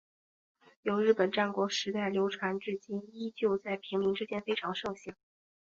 [0.81, 5.13] 由日本战国时代流传至今依旧在平民之间非常盛行。